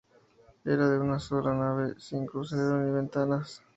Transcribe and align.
Era 0.65 0.89
de 0.89 0.97
una 0.99 1.19
sola 1.19 1.53
nave, 1.53 1.93
sin 1.99 2.25
crucero 2.25 2.75
ni 2.79 2.89
ventanas"". 2.91 3.61